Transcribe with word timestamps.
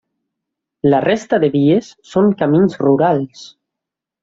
La 0.89 1.01
resta 1.05 1.39
de 1.43 1.51
vies 1.57 1.91
són 2.15 2.33
camins 2.41 2.81
rurals. 2.87 3.47